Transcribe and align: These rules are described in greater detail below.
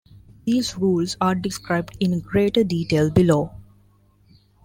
These 0.45 0.79
rules 0.79 1.15
are 1.21 1.35
described 1.35 1.95
in 1.99 2.21
greater 2.21 2.63
detail 2.63 3.11
below. 3.11 3.51